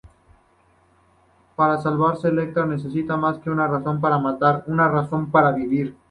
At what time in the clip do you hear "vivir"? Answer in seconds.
5.51-5.95